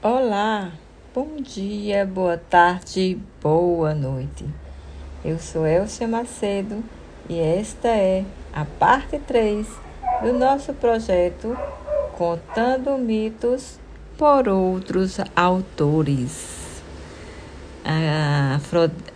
[0.00, 0.70] Olá,
[1.12, 4.44] bom dia, boa tarde, boa noite.
[5.24, 6.84] Eu sou Elcia Macedo
[7.28, 9.66] e esta é a parte 3
[10.22, 11.58] do nosso projeto
[12.16, 13.80] Contando Mitos
[14.16, 16.80] por Outros Autores.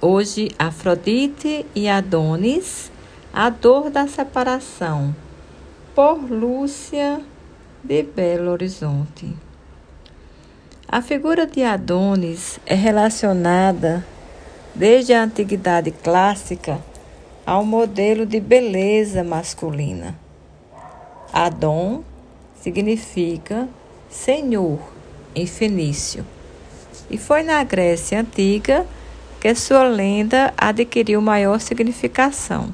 [0.01, 2.91] Hoje, Afrodite e Adonis,
[3.33, 5.15] A Dor da Separação,
[5.95, 7.21] por Lúcia
[7.85, 9.33] de Belo Horizonte.
[10.93, 14.05] A figura de Adonis é relacionada
[14.75, 16.79] desde a antiguidade clássica
[17.47, 20.15] ao modelo de beleza masculina.
[21.33, 22.05] Adon
[22.61, 23.67] significa
[24.11, 24.81] senhor
[25.35, 26.27] em fenício.
[27.09, 28.87] E foi na Grécia antiga
[29.41, 32.69] que sua lenda adquiriu maior significação.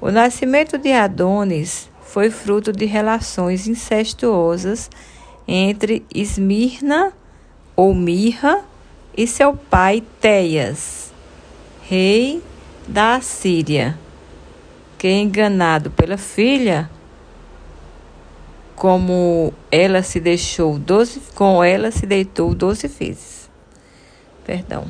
[0.00, 4.90] O nascimento de Adonis foi fruto de relações incestuosas
[5.46, 7.12] entre Esmirna
[7.76, 8.64] ou Mirra
[9.16, 11.12] e seu pai Teias,
[11.82, 12.42] rei
[12.88, 13.98] da Assíria,
[14.98, 16.90] que enganado pela filha,
[18.74, 23.48] como ela se deixou doze, com ela se deitou doze vezes.
[24.44, 24.86] Perdão.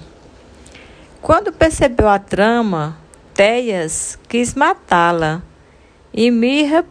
[1.20, 2.96] Quando percebeu a trama,
[3.34, 5.42] Teias quis matá-la
[6.12, 6.84] e Mirra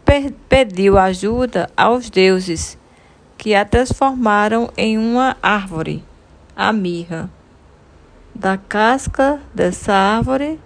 [0.48, 2.76] pediu ajuda aos deuses
[3.44, 6.02] que a transformaram em uma árvore,
[6.56, 7.28] a mirra.
[8.34, 10.58] Da casca dessa árvore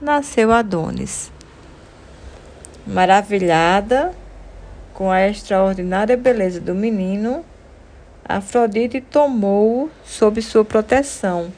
[0.00, 1.30] nasceu Adonis.
[2.86, 4.14] Maravilhada
[4.94, 7.44] com a extraordinária beleza do menino,
[8.26, 11.52] Afrodite tomou-o sob sua proteção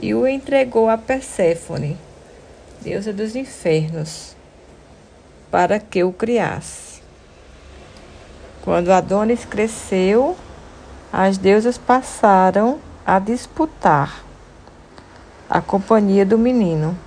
[0.00, 1.98] e o entregou a Perséfone,
[2.80, 4.34] deusa dos infernos,
[5.50, 6.95] para que o criasse.
[8.66, 10.36] Quando Adonis cresceu,
[11.12, 14.24] as deusas passaram a disputar
[15.48, 16.98] a companhia do menino.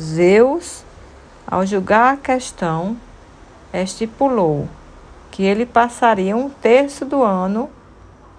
[0.00, 0.82] Zeus,
[1.46, 2.96] ao julgar a questão,
[3.74, 4.66] estipulou
[5.30, 7.68] que ele passaria um terço do ano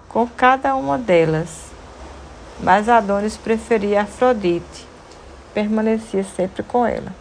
[0.08, 1.66] com cada uma delas.
[2.58, 4.84] Mas Adonis preferia Afrodite,
[5.54, 7.14] permanecia sempre com ela.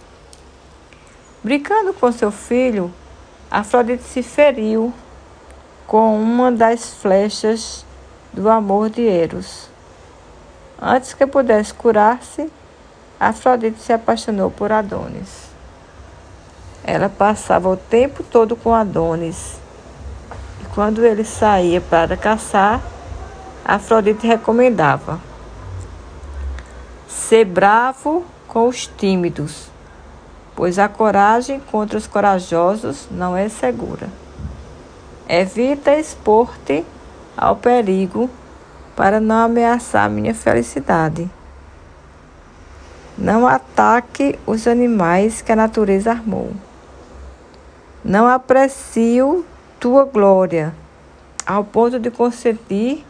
[1.44, 2.92] Brincando com seu filho,
[3.52, 4.94] Afrodite se feriu
[5.88, 7.84] com uma das flechas
[8.32, 9.68] do amor de Eros.
[10.80, 12.52] Antes que pudesse curar-se,
[13.20, 15.50] Afrodite se apaixonou por Adonis.
[16.84, 19.56] Ela passava o tempo todo com Adonis.
[20.62, 22.80] E quando ele saía para caçar,
[23.66, 25.20] Afrodite recomendava:
[27.08, 29.72] ser bravo com os tímidos
[30.60, 34.10] pois a coragem contra os corajosos não é segura.
[35.26, 36.86] Evita expor-te
[37.38, 38.30] ao perigo
[38.94, 41.32] para não ameaçar minha felicidade.
[43.18, 46.52] Não ataque os animais que a natureza armou.
[48.04, 49.46] Não aprecio
[49.80, 50.76] tua glória
[51.48, 53.06] ao ponto de consentir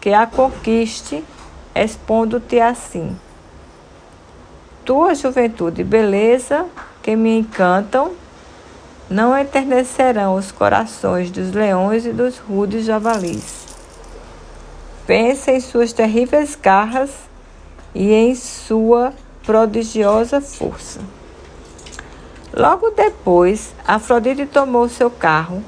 [0.00, 1.24] que a conquiste,
[1.72, 3.16] expondo-te assim
[4.84, 6.66] tua juventude e beleza
[7.02, 8.12] que me encantam
[9.08, 13.66] não enternecerão os corações dos leões e dos rudes javalis.
[15.06, 17.10] Pensa em suas terríveis garras
[17.94, 19.12] e em sua
[19.44, 21.00] prodigiosa força.
[22.52, 25.62] Logo depois, Afrodite tomou seu carro,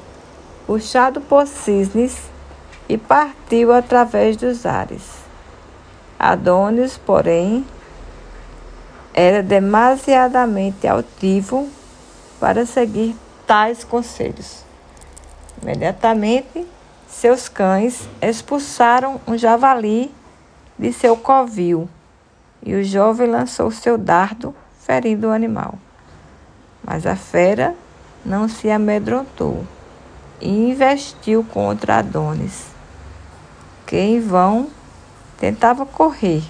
[0.67, 2.17] puxado por cisnes,
[2.89, 5.03] e partiu através dos ares.
[6.19, 7.65] Adonis, porém,
[9.15, 11.69] era demasiadamente altivo
[12.41, 13.15] para seguir
[13.47, 14.65] tais conselhos.
[15.61, 16.67] Imediatamente,
[17.09, 20.13] seus cães expulsaram um javali
[20.79, 21.89] de seu covil
[22.63, 25.75] e o jovem lançou seu dardo, ferindo o animal.
[26.83, 27.75] Mas a fera
[28.25, 29.65] não se amedrontou
[30.41, 32.67] e investiu contra Adonis,
[33.87, 34.69] que em vão
[35.39, 36.43] tentava correr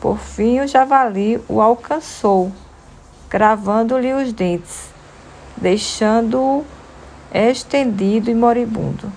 [0.00, 2.52] por fim, o javali o alcançou,
[3.28, 4.90] cravando-lhe os dentes,
[5.56, 6.64] deixando-o
[7.32, 9.12] estendido e moribundo.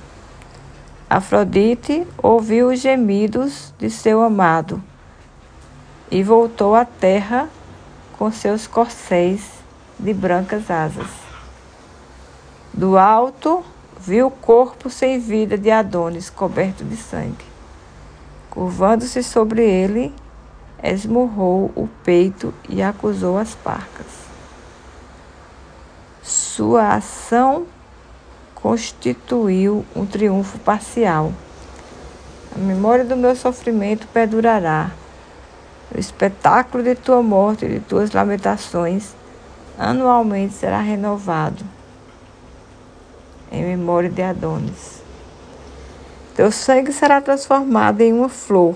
[1.10, 4.82] Afrodite ouviu os gemidos de seu amado
[6.12, 7.50] e voltou à terra
[8.18, 9.44] com seus corcéis
[9.98, 11.08] de brancas asas.
[12.74, 13.64] Do alto,
[14.00, 17.46] viu o corpo sem vida de Adonis coberto de sangue.
[18.50, 20.14] Curvando-se sobre ele,
[20.84, 24.08] esmurrou o peito e acusou as parcas.
[26.22, 27.66] Sua ação
[28.56, 31.32] constituiu um triunfo parcial,
[32.56, 34.92] A memória do meu sofrimento perdurará.
[35.96, 39.14] O espetáculo de tua morte e de tuas lamentações
[39.78, 41.64] anualmente será renovado
[43.52, 45.02] em memória de Adonis.
[46.36, 48.76] Teu sangue será transformado em uma flor.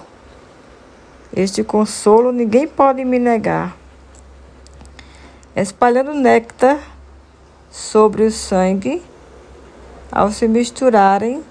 [1.35, 3.75] Este consolo ninguém pode me negar.
[5.55, 6.79] Espalhando néctar
[7.71, 9.01] sobre o sangue,
[10.11, 11.43] ao se misturarem,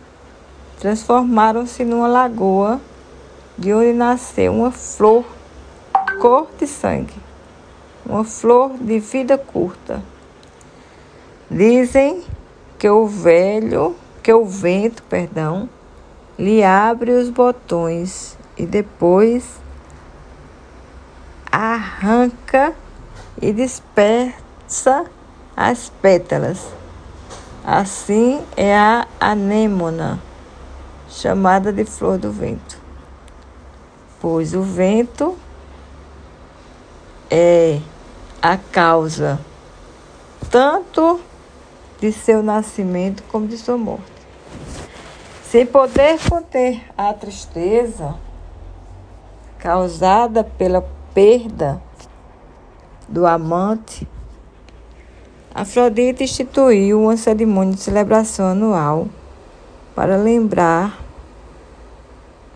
[0.79, 2.81] transformaram-se numa lagoa
[3.59, 5.25] de onde nasceu uma flor
[6.21, 7.15] cor de sangue,
[8.07, 10.01] uma flor de vida curta.
[11.51, 12.23] Dizem
[12.79, 15.69] que o velho, que o vento, perdão,
[16.39, 19.62] lhe abre os botões e depois
[21.53, 22.75] arranca
[23.41, 25.05] e dispersa
[25.55, 26.67] as pétalas.
[27.65, 30.19] Assim é a anêmona,
[31.09, 32.81] chamada de flor do vento.
[34.21, 35.37] Pois o vento
[37.31, 37.81] é
[38.41, 39.39] a causa
[40.51, 41.21] tanto
[41.99, 44.05] de seu nascimento como de sua morte.
[45.45, 48.15] Sem poder conter a tristeza
[49.59, 50.85] causada pela
[51.15, 51.83] perda
[53.09, 54.09] do amante,
[55.55, 59.07] Afrodite instituiu uma cerimônia de celebração anual
[59.95, 60.99] para lembrar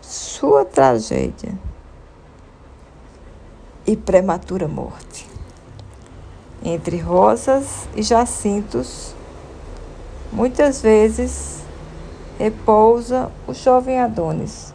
[0.01, 1.53] sua tragédia
[3.87, 5.29] e prematura morte.
[6.65, 9.15] Entre rosas e jacintos,
[10.33, 11.61] muitas vezes
[12.39, 14.73] repousa o jovem Adonis,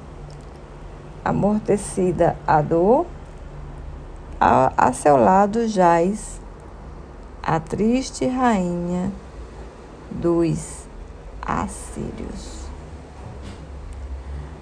[1.26, 3.08] amortecida a dor,
[4.42, 6.42] a, a seu lado jaz
[7.44, 9.12] a triste rainha
[10.10, 10.88] dos
[11.40, 12.66] assírios.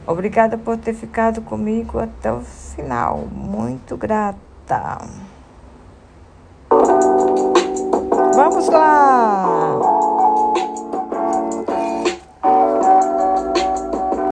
[0.05, 3.27] Obrigada por ter ficado comigo até o final.
[3.31, 4.97] Muito grata.
[8.35, 9.88] Vamos lá!